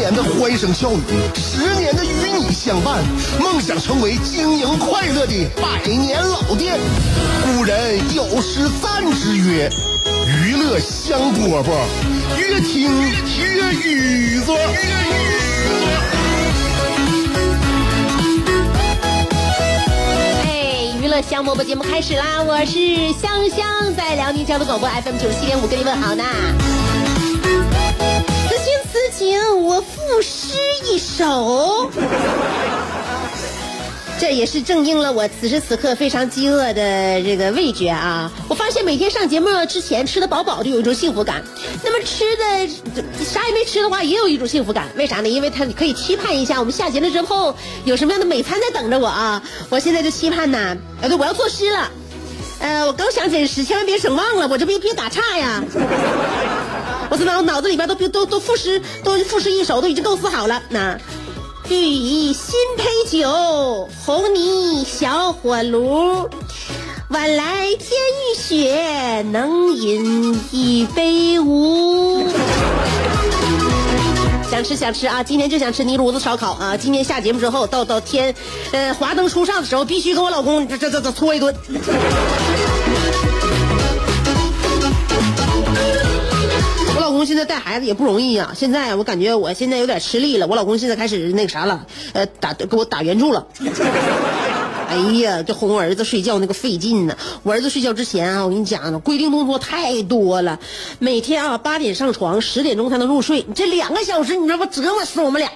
[0.00, 0.96] 年的欢声笑语，
[1.34, 3.04] 十年的与你相伴，
[3.38, 6.80] 梦想成为经营快乐的百年老店。
[7.44, 9.68] 古人有诗赞之曰
[10.26, 11.64] ：“娱乐香饽饽，
[12.38, 14.56] 越听越雨左。”
[20.46, 22.42] 哎，娱乐香饽饽节目开始啦！
[22.42, 26.24] 我是香香，在辽宁交通广播 FM 九十七点五跟你问好呢。
[29.20, 30.54] 行，我赋诗
[30.90, 31.90] 一首。
[34.18, 38.32] 这也是正应了我此时此刻非常饥饿的这个味觉啊！
[38.48, 41.44] 我发现每天上节目之前吃的饱饱的，有一种幸福感。
[41.84, 42.66] 那么吃的
[43.22, 44.88] 啥也没吃的话，也有一种幸福感。
[44.96, 45.28] 为啥呢？
[45.28, 49.42] 因为它可以期盼一下我们下节目之后有什么样的美餐在等着我啊！
[49.68, 51.90] 我现在就期盼呐，啊对，我要作诗了。
[52.60, 55.62] 呃，我刚想起来诗，千万别整忘了，我这别别打岔呀。
[57.10, 60.62] 我这脑脑子里边都都都赋诗，都赋诗一首，都已经构思好了。
[60.70, 60.98] 那。
[61.68, 66.28] 绿蚁新醅酒，红泥小火炉。
[67.10, 68.00] 晚来天
[68.32, 72.24] 欲雪，能饮一杯无？
[74.50, 75.22] 想吃想吃啊！
[75.22, 76.76] 今天就想吃泥炉子烧烤啊！
[76.76, 78.34] 今天下节目之后，到到天，
[78.72, 81.54] 呃，华灯初上的时候，必须跟我老公这这这搓一顿。
[87.20, 90.46] 公现在带孩子也不容易呀，现在我感觉我现在有点吃力了。
[90.46, 91.84] 我老公现在开始那个啥了，
[92.14, 93.46] 呃，打给我打援助了。
[94.88, 97.18] 哎呀，这哄儿子睡觉那个费劲呢。
[97.42, 100.58] 我儿子睡觉之前啊，我跟你讲，规定动作太多了。
[100.98, 103.44] 每天啊，八点上床，十点钟才能入睡。
[103.54, 104.64] 这两个小时，你知道不？
[104.64, 105.50] 折磨死我们俩。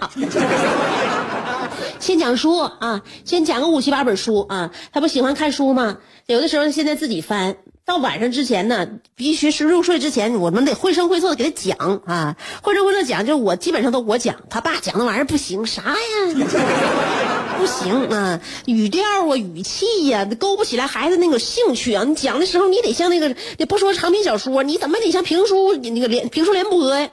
[1.98, 4.70] 先讲书啊，先讲个五七八本书啊。
[4.92, 5.96] 他不喜欢看书吗？
[6.26, 7.56] 有的时候现在自己翻。
[7.86, 15.96] 到晚上之前呢，必须是入睡之前，我们得绘声绘色的给他讲啊，绘声绘色讲，就我基本上都我讲，他爸讲那玩意儿不行，啥呀？
[17.58, 22.04] 不行啊，语调啊，语气呀，勾不起来孩子那个兴趣啊。
[22.04, 27.10] 你讲的时候，你得像那个，你不说长篇小说，你怎么得像评书那个连评书联播呀？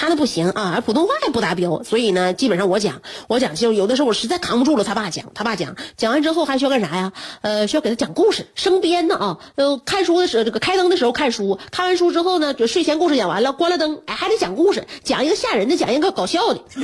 [0.00, 7.12] 他那不行啊，而普通话也不达标，所以呢，基本上我讲，我讲就有的时候我实在扛不住了，他爸讲，他爸讲，讲完之后还需要干啥呀？
[7.42, 9.38] 呃，需要给他讲故事，生编呢啊。
[9.56, 16.60] 呃，看书的时候，这个开灯的时候看书，看完书之后呢，就睡前故事讲完了，关了灯，哎，还得讲故事，讲一个吓人的，讲一个搞笑的。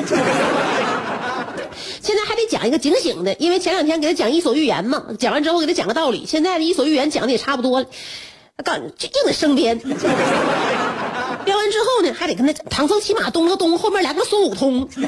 [2.02, 6.26] 现在还得讲一个警醒的，因为前两天给他讲《伊索寓言》嘛，讲完之后给他讲个道理。
[6.26, 7.86] 现在的《伊索寓言》讲的也差不多了，
[8.62, 9.80] 干就硬得生编。
[11.44, 14.88] 编完之后呢，还得跟他唐僧骑马东个东，后面来个孙悟空。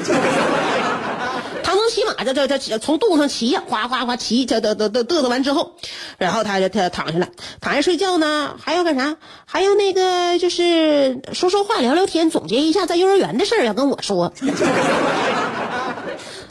[1.61, 5.73] 唐僧骑马，这这这从肚子上骑呀，哗哗哗骑，这嘚嘚嘚嘚瑟完之后，
[6.17, 7.27] 然后他就他躺下了，
[7.61, 9.17] 躺下睡觉呢，还要干啥？
[9.45, 14.33] 还要那个就是说说话，聊聊天，总结一下在幼儿园的事儿，要跟我说。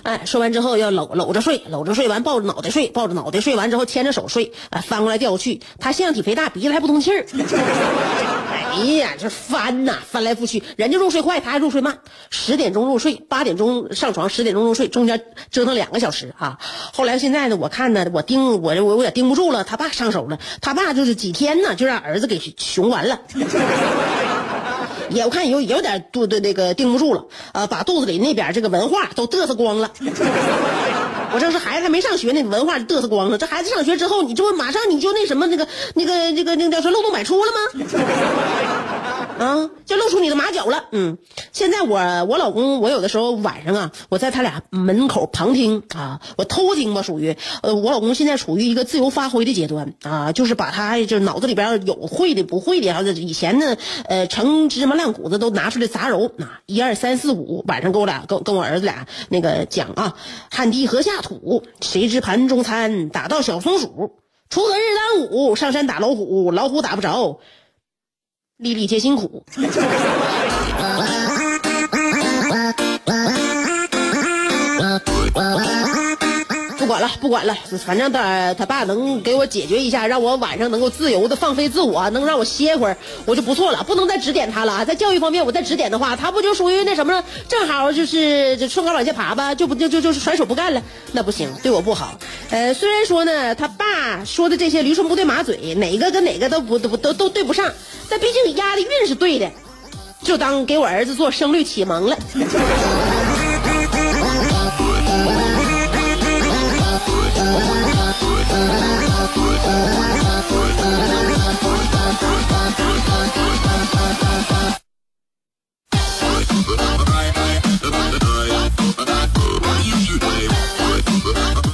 [0.04, 5.60] 哎，说完之后要搂搂着睡，搂着睡完抱着脑袋睡，抱着脑袋睡完之后牵着手睡，哎，翻过来调过去。
[5.80, 7.26] 他腺样体肥大，鼻子还不通气儿。
[8.78, 11.98] 哎呀，这翻呐，翻来覆去，人家入睡快，他还入睡慢。
[12.30, 16.58] 十点钟入睡，八点钟上床，十点钟入睡，中间折腾两个小时啊。
[16.92, 23.20] 后来现在呢，我看呢，我盯我我我也盯不住了，他爸上手了，他爸就是几天呢，就让儿子给熊完了。
[25.10, 29.90] 也我看有有点肚的那个盯不住了，呃，把肚子里那边这个文化都嘚瑟光了。
[31.34, 33.36] 我这是孩子还没上学呢，文化嘚瑟光了。
[33.36, 37.58] 这孩子上学之后，你这不马上你就那什么那个那个那个那个叫说漏洞百出了吗？
[39.38, 40.84] 啊，就露出你的马脚了。
[40.92, 41.16] 嗯，
[41.52, 53.76] 现在我我老公，我有的时候晚上啊，我在他俩门口旁听啊，我偷听吧，属于呃，我老公现在处于一个自由发挥的阶段啊，就是把他就脑子里边有会的不会的，还是以前呢
[54.06, 60.16] 呃成芝麻烂谷子都拿出来杂揉啊，一二三四五，晚上跟我俩跟跟我儿子俩那个讲啊，
[60.50, 64.16] 汗滴禾下土，谁知盘中餐，打到小松鼠，
[64.50, 67.38] 锄禾日当午，上山打老虎，老虎打不着。
[68.58, 69.44] 粒粒皆辛苦。
[76.98, 77.56] 管了，不管了，
[77.86, 83.84] 反正他他爸能给我解决一下，让我晚上能够自由的放飞自我，能让我歇会儿，我就不错了。
[83.84, 92.18] 不能再指点他了，在教育方面我再指点的话，他不就属于那什么，正好就是这顺杆往下爬吧，就不就就就是甩手不干了，那不行，对我不好。
[92.50, 97.72] 呃，虽然说呢，他爸说的这些驴唇不对马嘴，哪个跟哪个都不都都都对不上，
[98.08, 99.48] 但毕竟押的韵是对的，
[100.24, 102.18] 就当给我儿子做声律启蒙了。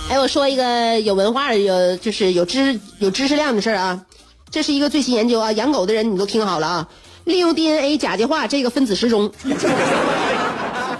[0.09, 4.05] 哎，我说一个有文化、有就是有知有知识量的事儿啊，
[4.51, 6.89] 这是一个最新研究啊，养狗的人你都听好了啊，
[7.25, 9.33] 利用 DNA 甲基化这个分子时钟。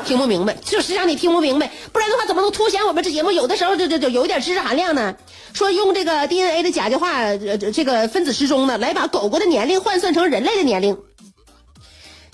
[0.05, 5.17] 听不明白，就是让你听不明白，不然的话怎么能凸显我们这节目有的时候就就就有一点知识含量呢？
[5.53, 10.99] 说用这个 DNA 的甲基化呃这个分子时钟呢，来把狗狗的年龄换算成人类的年龄。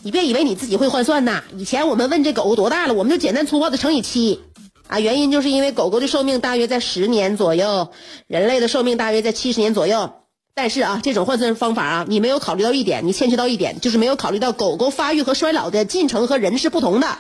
[0.03, 4.41] 你别以为你自己会换算呐，以前我们问这狗狗多大了，我们就简单粗暴的乘以七，
[4.87, 7.89] 啊，原因就是因为狗狗的寿命大约在十年左右，
[8.27, 10.13] 人类的寿命大约在七十年左右。
[10.53, 17.19] 但是啊，这种换算方法啊，你没有考虑到一点，你欠缺到一点，就是没有考虑到狗狗发育和衰老的进程和人是不同的。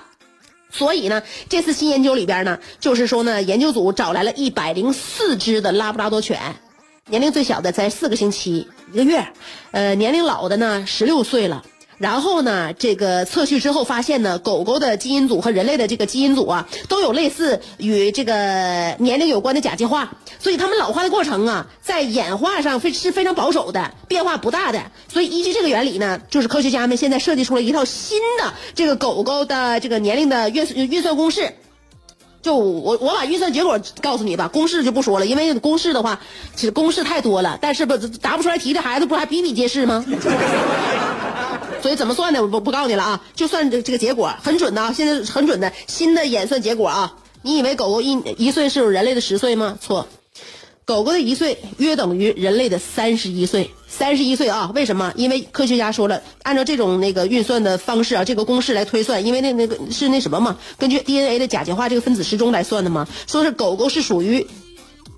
[0.71, 6.39] 所以呢，这次新研究里边呢，就是说呢，研究组找来了一百零四只的拉布拉多犬，
[7.07, 9.27] 年龄最小的才四个星期一个月，
[9.73, 11.63] 呃，年龄老的呢十六岁了。
[12.01, 24.81] 然后呢，这个测序之后发现呢，狗狗的基因组和人类的这个基因组啊，都有类似与这个年龄有关的甲基化，所以它们老化的过程啊，在演化上非是非常保守的，变化不大的。
[25.13, 31.53] 所以依据这个原理呢，就是科学家们现在设计出了一套新的这个狗狗的这个年龄的运运算公式。
[32.41, 36.19] 就我我把运算结果告诉你吧，公式就不说了，因为公式的话，
[36.57, 40.03] 其实公式太多了，但是不答不出来题的孩子不还比比皆是吗？
[41.83, 47.17] 所以怎么算的我不不告诉你了啊，就算这这个结果很准的啊，现在很准的新的演算结果啊！
[47.43, 49.79] 你以为狗狗一一岁是人类的十岁吗？
[49.81, 50.07] 错，
[50.85, 54.71] 狗狗的一岁约等于人类的三十一岁，三十一岁啊！
[54.75, 55.13] 为什么？
[55.17, 64.47] 因为科学家说了，按照这种那个运算的方式啊，这个公式来推算，因为那那个是那什么嘛，根据 DNA 的甲基化这个分子时钟来算的嘛，说是狗狗是属于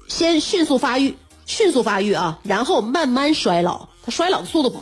[0.06, 1.16] 先迅速发育，
[1.46, 4.80] 迅速发育啊，然后慢慢衰老，它衰老的速度不。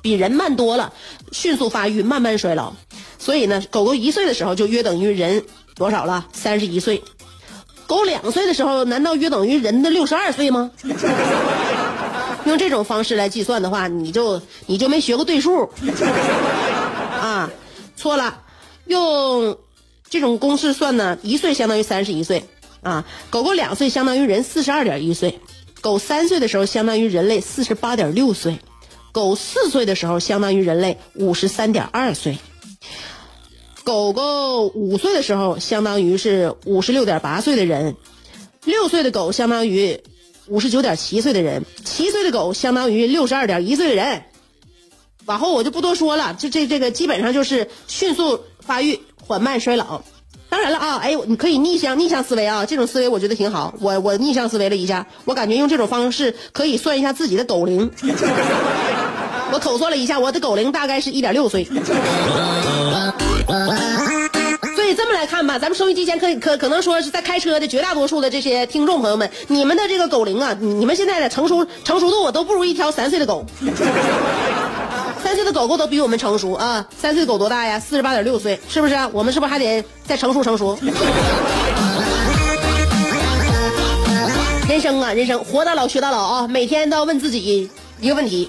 [0.00, 0.92] 比人慢多了，
[1.32, 2.72] 迅速发育，慢慢衰老，
[3.18, 6.26] 所以呢，狗狗一岁的时候就约等于人多少了？
[6.32, 7.02] 三十一岁。
[7.86, 10.70] 狗两岁的时候，难道约等于人的六十二岁吗？
[12.44, 15.70] 用这种方式来计算的话，你就你就没学过对数
[17.20, 17.50] 啊？
[17.96, 18.42] 错了，
[18.86, 19.58] 用
[20.08, 22.44] 这种公式算呢，一岁相当于三十一岁
[22.82, 23.04] 啊。
[23.30, 25.40] 狗狗两岁相当于人四十二点一岁，
[25.80, 28.58] 狗三岁的时候相当于人类四十八点六岁。
[29.18, 32.38] 狗四岁的时候相当于人类五十三点二岁，
[33.82, 37.96] 狗狗五岁的时候相当于是五十六点八岁的人，
[38.64, 40.00] 六岁的狗相当于
[40.46, 44.22] 五十九点七岁的人，七岁的狗相当于六十二点一岁的人。
[45.26, 50.02] 往后我就不多说了，就这这个基本上就是迅速发育，缓慢衰老。
[50.48, 53.74] 当然了啊，哎，你可以逆向逆向思维啊，这种思维我觉得挺好。
[53.80, 57.90] 我我逆向思维了一下，我感觉用这种方式可以算一下自己的狗龄。
[59.52, 61.64] 我口算了一下，我的狗龄大概是一点六岁。
[64.74, 73.44] 所以这么来看吧，咱们收音机前可可可能说是在开车的绝大多数的这些听众朋友们，你们的这个狗龄啊，你们现在的成熟成熟度我都不如一条三岁的狗。
[75.22, 76.86] 三岁的狗狗都比我们成熟啊！
[76.96, 77.78] 三岁的狗多大呀？
[77.78, 78.94] 四十八点六岁，是不是？
[79.12, 80.78] 我们是不是还得再成熟成熟？
[84.68, 86.48] 人生啊，人生，活到老学到老啊！
[86.48, 87.68] 每天都要问自己
[88.00, 88.48] 一个问题。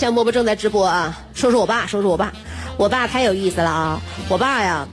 [0.00, 1.14] 香饽饽正在直播啊！
[1.34, 2.32] 说说我爸，说说我爸，
[2.78, 4.00] 我爸太有意思了啊！
[4.30, 4.88] 我爸呀，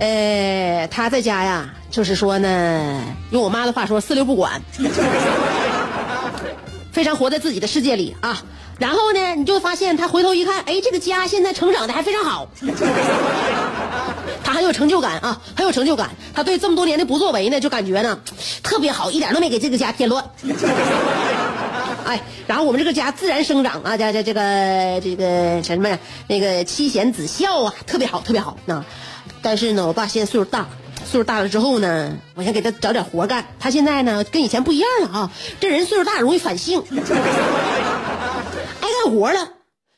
[0.00, 3.00] 呃，他在家呀，就是说呢，
[3.30, 4.60] 用我妈的话说，四六不管，
[6.90, 8.42] 非常活在自己的世界里啊。
[8.76, 12.48] 然后呢，你就发现他回头一看，哎，这个家现在成长的还非常好，
[14.42, 16.10] 他很有成就感啊，很有成就感。
[16.34, 18.18] 他对这么多年的不作为呢，就感觉呢
[18.64, 20.24] 特别好，一点都没给这个家添乱。
[22.04, 28.56] 哎，然后我们这个家自然生长啊，这这这个这个什么呀，那个妻贤子孝啊，特别好，特别好。
[28.66, 28.84] 那
[29.42, 30.68] 但是呢，我爸现在岁数大，
[31.04, 33.44] 岁数大了之后呢，我想给他找点活干。
[33.58, 35.30] 他现在呢，跟以前不一样了啊，
[35.60, 36.82] 这人岁数大容易反性。
[38.80, 39.48] 爱干活了，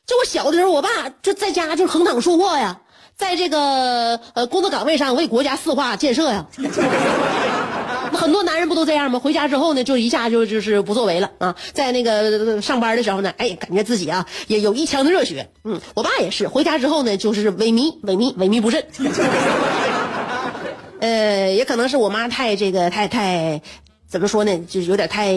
[0.05, 0.89] 就我小的时候，我爸
[1.21, 2.79] 就在家就横躺竖卧呀，
[3.17, 6.45] 在这个呃工作岗位上为国家四化建设呀。
[8.27, 9.19] 很多男人不都这样吗？
[9.19, 11.55] 回家之后呢，就一下就就是不作为了啊。
[11.71, 15.49] 在那个上班的时候呢，哎，感觉自己啊也有一腔的热血。
[15.63, 18.83] 嗯，我爸也是，回家之后呢，就是萎靡、萎靡、萎靡不振。
[20.99, 23.61] 呃，也可能是我妈太这个太太，
[24.09, 25.33] 怎么说呢，就是有点太。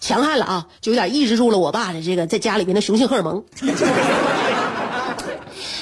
[0.00, 3.42] 强悍了啊，就有点抑制住了我爸的这个在家里边的雄性荷尔蒙。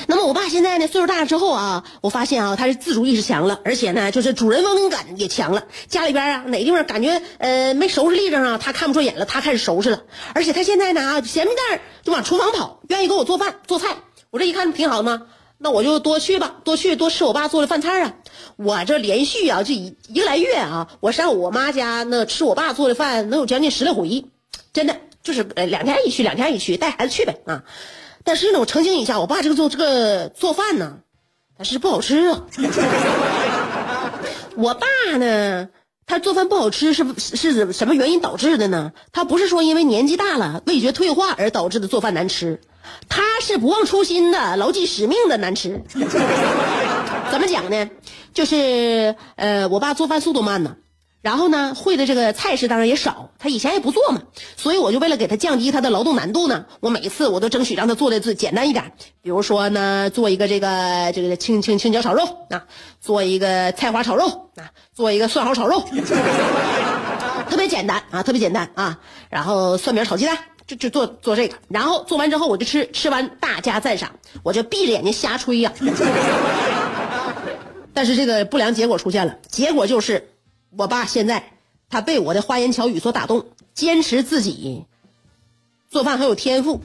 [0.08, 5.64] 那么我爸现在呢，岁数大了之后啊，我发现啊，他是自主意识强了，而且呢，就是主人翁感也强了。
[5.88, 10.04] 家里边啊，哪个地方感觉呃没收拾利正啊，他看不顺眼了，他开始收拾了。
[10.34, 13.96] 而且他现在呢啊，闲没蛋就往厨房跑，愿意给我做饭做菜。
[14.30, 15.22] 我这一看挺好的嘛，
[15.58, 18.14] 那我就多去吧，多去多吃我爸做的饭菜啊。
[18.56, 24.24] 我这连续啊，这一一个来月啊，我上我妈家那吃我爸做的饭，能有将近十来回，
[24.72, 27.64] 真的就是两天一去，两天一去，带孩子去呗啊。
[28.26, 30.98] 但是呢，我澄清一下，我爸这个做这个做饭呢，
[31.56, 32.42] 但是不好吃啊。
[34.56, 35.68] 我爸呢，
[36.06, 38.92] 他做饭不好吃是是什么原因导致的呢？
[39.12, 42.60] 他不是说因为年纪大了味觉退化而导致的做饭难吃，
[43.08, 45.84] 他是不忘初心的牢记使命的难吃。
[47.30, 47.90] 怎么讲呢？
[48.34, 50.76] 就是呃，我爸做饭速度慢呢，
[51.26, 54.22] 然后呢，会的这个菜式当然也少，他以前也不做嘛，
[54.56, 58.92] 所以我就为了给他降低他的劳动难度呢，我每次我都争取让他做的最简单一点，
[59.22, 62.62] 比如说呢，做一个这个这个青青青椒炒肉啊，
[63.00, 65.82] 做一个菜花炒肉啊，做一个蒜毫炒肉，
[67.50, 68.96] 特别简单啊，特别简单啊，
[69.28, 74.12] 然后蒜苗炒鸡蛋，就就做做这个，然后做完之后我就吃，吃完大家赞赏，
[74.44, 75.72] 我就闭着眼睛瞎吹呀。
[77.92, 80.28] 但是这个不良结果出现了，结果就是
[80.70, 81.52] 我爸现在
[81.88, 84.84] 他被我的花言巧语所打动，坚持自己
[85.88, 86.80] 做饭很有天赋，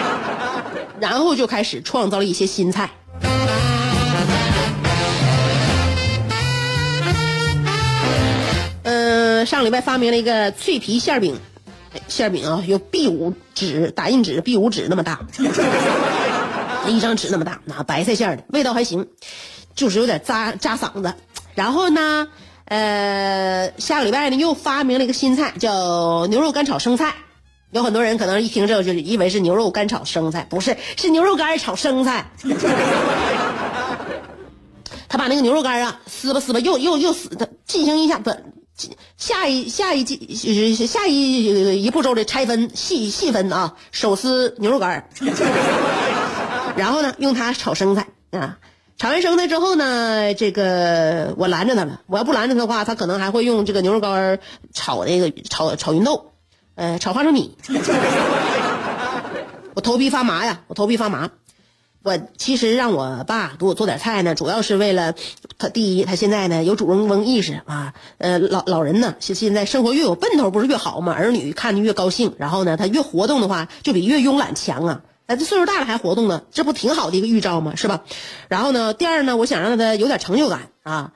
[1.00, 2.90] 然后就开始创造了一些新菜。
[8.82, 11.38] 嗯，上礼拜发明了一个脆皮馅饼，
[12.06, 15.26] 馅饼啊有 B 五纸打印纸 B 五纸那么大，
[16.86, 19.08] 一张纸那么大，那白菜馅的，味道还行。
[19.74, 21.14] 就是有点扎扎嗓子，
[21.56, 22.28] 然后呢，
[22.66, 27.14] 呃，下个礼拜呢又发明了一个新菜，叫牛肉干炒生菜。
[27.70, 32.30] 有很多人可能一听这个就以为是牛肉干炒生菜，不是，是牛肉干炒生菜。
[35.08, 38.30] 他把那个牛肉干啊撕吧撕吧，又又又撕，他进行一下不
[39.16, 45.08] 下一下一季下一一步骤的拆分细细分啊，手撕牛肉干
[46.76, 48.58] 然后呢用它炒生菜啊。
[48.96, 52.00] 炒完生菜之后呢，这个我拦着他了。
[52.06, 54.38] 我要不拦着他的话，他可能还会用这个牛肉干
[54.72, 56.32] 炒那个炒炒芸豆，
[56.76, 57.56] 呃，炒花生米。
[59.74, 61.30] 我头皮发麻呀，我头皮发麻。
[62.04, 65.14] 我其实让我爸给我做点菜呢，主要是为了
[65.58, 67.94] 他第一，他现在呢有主人翁意识啊。
[68.18, 71.14] 呃，老老人呢，现现在生活越有奔头不是越好吗？
[71.14, 75.02] 儿女看着越高兴，然后呢，他越活动的话，就比越慵懒强啊。
[75.26, 77.74] 哎，这岁数大了还活动呢，这不挺好的一个预兆吗？
[77.76, 78.02] 是吧？
[78.48, 81.12] 然后呢，第二呢，我想让他有点成就感啊。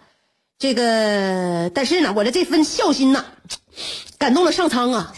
[0.58, 3.24] 这个，但是呢，我的这份孝心呐，
[4.18, 5.12] 感动了上苍啊，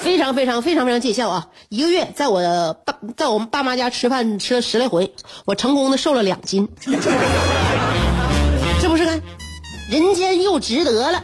[0.00, 1.48] 非常非常非常非常见效啊！
[1.68, 6.68] 一个月在我爸在我们爸妈家吃饭吃了十来回，我成功的瘦了两斤，
[8.80, 9.20] 这不是看，
[9.90, 11.22] 人间又值得了。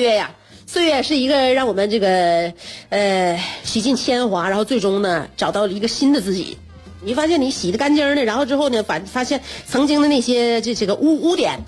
[0.00, 0.30] 岁月呀，
[0.66, 2.54] 岁月是一个让我们这个
[2.88, 6.56] 呃洗尽铅华，然后最终呢找到了一个新的自己。
[7.02, 11.62] 你发现你洗的干净的，然后之后呢，反发现曾经的那些这这个污污点，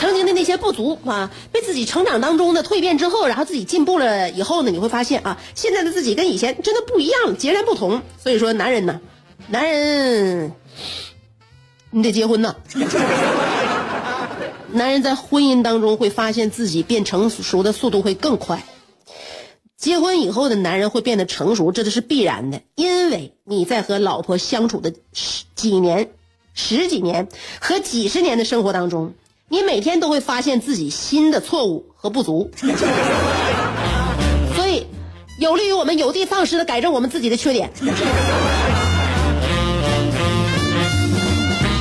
[0.00, 8.02] 曾经的那些不足啊，被自己成长当中的蜕变之后，然后自己进步了以后呢，你会发现啊，现在的自己跟以前真的不一样，截然不同。
[8.20, 9.00] 所以说，男人呢，
[9.46, 10.52] 男人，
[11.92, 12.56] 你得结婚呐。
[14.72, 18.64] 男人在婚姻当中会发现自己变成熟的速度会更快。
[19.76, 26.10] 结婚以后的男人会变得成熟，这都是必然的，因为你在和老婆相处的十几年、
[26.52, 27.28] 十几年
[27.60, 29.14] 和几十年的生活当中，
[29.48, 32.50] 你每天都会发现自己新的错误和不足，
[34.56, 34.84] 所以
[35.38, 37.70] 有利于我们有的放矢的改正我们自己的缺点。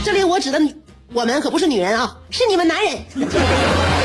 [0.05, 0.61] 这里我指的
[1.13, 3.96] 我们可不是女人啊，是你们男人。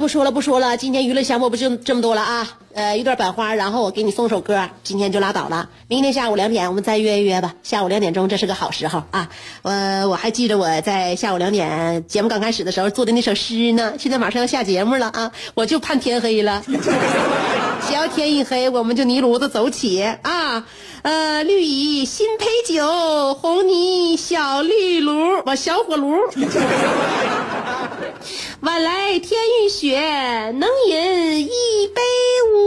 [0.00, 0.78] 不说了，不说了。
[0.78, 2.48] 今天娱乐项目不就这么多了啊？
[2.72, 5.68] 呃，一段百花，然后我给你送首歌，今天就拉倒了。
[5.88, 7.54] 明天下午两点我们再约一约吧。
[7.62, 9.28] 下午两点钟，这是个好时候啊。
[9.60, 9.70] 我
[10.08, 13.92] 我还记着我在下午两点节目刚开始的时候做的那首诗呢。
[13.98, 16.62] 现在马上要下节目了啊，我就盼天黑了。
[17.86, 20.64] 只要天一黑，我们就泥炉子走起啊。
[21.02, 26.16] 呃，绿蚁新醅酒，红泥小绿炉，我小火炉。
[28.62, 29.98] 晚来天欲雪，
[30.58, 32.02] 能饮一杯
[32.52, 32.58] 无？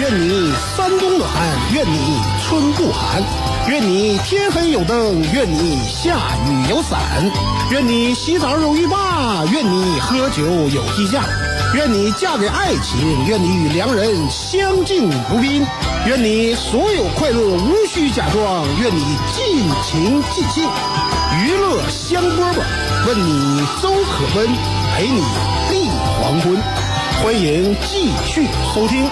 [0.00, 1.28] 愿你山冬暖，
[1.72, 3.20] 愿你春不寒，
[3.68, 7.00] 愿你天黑有灯，愿你下雨有伞，
[7.72, 11.24] 愿你洗澡有浴霸，愿你喝酒有批架。
[11.74, 15.66] 愿你嫁给爱情，愿你与良人相敬如宾，
[16.06, 20.68] 愿你所有快乐无需假装，愿你尽情尽兴，
[21.42, 22.62] 娱乐香饽饽，
[23.06, 24.46] 问你粥可温，
[24.94, 25.22] 陪你
[25.70, 25.88] 立
[26.20, 26.58] 黄昏，
[27.22, 29.08] 欢迎继续收听。